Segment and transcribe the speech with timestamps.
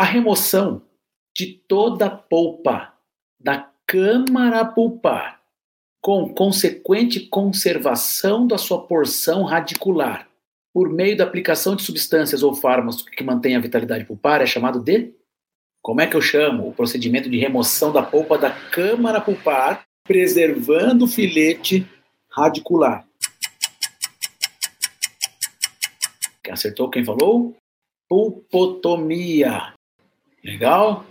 [0.00, 0.80] a remoção
[1.36, 2.94] de toda a polpa
[3.38, 5.42] da câmara pulpar,
[6.00, 10.26] com consequente conservação da sua porção radicular,
[10.72, 14.80] por meio da aplicação de substâncias ou fármacos que mantêm a vitalidade pulpar, é chamado
[14.80, 15.12] de.
[15.82, 16.68] Como é que eu chamo?
[16.68, 21.86] O procedimento de remoção da polpa da câmara pulpar, preservando o filete
[22.30, 23.06] radicular.
[26.50, 27.54] Acertou quem falou?
[28.08, 29.74] Pulpotomia.
[30.42, 31.04] Legal?